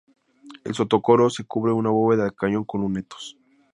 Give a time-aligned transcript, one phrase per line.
[0.63, 3.37] El sotocoro se cubre con bóveda de cañón con lunetos.